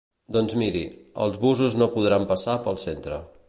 [0.35, 0.81] Doncs miri,
[1.25, 3.25] els busos no podran passar pel centre.